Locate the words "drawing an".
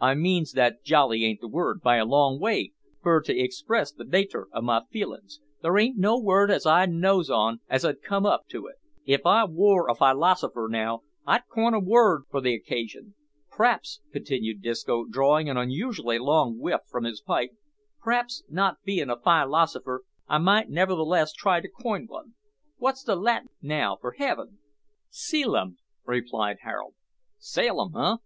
15.04-15.56